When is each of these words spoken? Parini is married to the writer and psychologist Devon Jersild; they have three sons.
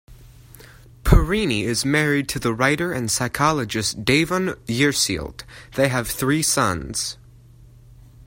Parini 1.03 1.61
is 1.63 1.85
married 1.85 2.27
to 2.29 2.39
the 2.39 2.55
writer 2.55 2.91
and 2.91 3.11
psychologist 3.11 4.03
Devon 4.03 4.55
Jersild; 4.67 5.43
they 5.75 5.89
have 5.89 6.07
three 6.07 6.41
sons. 6.41 7.17